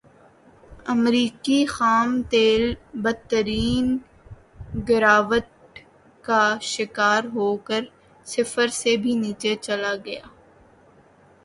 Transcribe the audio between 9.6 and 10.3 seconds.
چلا گیا